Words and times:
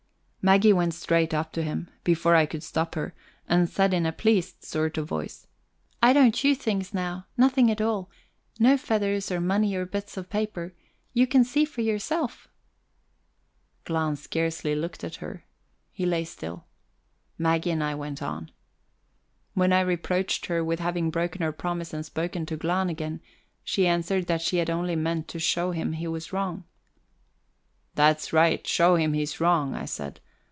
Maggie 0.43 0.73
went 0.73 0.95
straight 0.95 1.35
up 1.35 1.51
to 1.51 1.61
him, 1.61 1.87
before 2.03 2.33
I 2.35 2.47
could 2.47 2.63
stop 2.63 2.95
her, 2.95 3.13
and 3.47 3.69
said 3.69 3.93
in 3.93 4.07
a 4.07 4.11
pleased 4.11 4.63
sort 4.63 4.97
of 4.97 5.07
voice: 5.07 5.45
"I 6.01 6.13
don't 6.13 6.33
chew 6.33 6.55
things 6.55 6.95
now 6.95 7.27
nothing 7.37 7.69
at 7.69 7.79
all. 7.79 8.09
No 8.59 8.75
feathers 8.75 9.31
or 9.31 9.39
money 9.39 9.75
or 9.75 9.85
bits 9.85 10.17
of 10.17 10.31
paper 10.31 10.73
you 11.13 11.27
can 11.27 11.43
see 11.43 11.63
for 11.63 11.81
yourself." 11.81 12.47
Glahn 13.85 14.15
scarcely 14.15 14.73
looked 14.73 15.03
at 15.03 15.17
her. 15.17 15.45
He 15.91 16.07
lay 16.07 16.23
still. 16.23 16.65
Maggie 17.37 17.69
and 17.69 17.83
I 17.83 17.93
went 17.93 18.23
on. 18.23 18.49
When 19.53 19.71
I 19.71 19.81
reproached 19.81 20.47
her 20.47 20.63
with 20.63 20.79
having 20.79 21.11
broken 21.11 21.43
her 21.43 21.51
promise 21.51 21.93
and 21.93 22.03
spoken 22.03 22.47
to 22.47 22.57
Glahn 22.57 22.89
again, 22.89 23.21
she 23.63 23.85
answered 23.85 24.25
that 24.25 24.41
she 24.41 24.57
had 24.57 24.71
only 24.71 24.95
meant 24.95 25.27
to 25.27 25.37
show 25.37 25.69
him 25.69 25.91
he 25.93 26.07
was 26.07 26.33
wrong. 26.33 26.63
"That's 27.93 28.33
right 28.33 28.65
show 28.65 28.95
him 28.95 29.13
he's 29.13 29.39
wrong," 29.39 29.75
I 29.75 29.85
said. 29.85 30.19